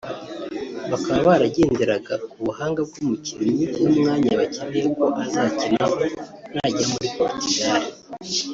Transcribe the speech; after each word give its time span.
bakaba 0.91 1.19
baragenderaga 1.27 2.13
ku 2.29 2.37
buhanga 2.45 2.81
bw’umukinnyi 2.89 3.65
n’umwanya 3.81 4.31
bakeneye 4.39 4.87
ko 4.97 5.05
azakinaho 5.23 5.93
nagera 6.53 6.85
muri 6.93 7.07
Portugal 7.17 7.81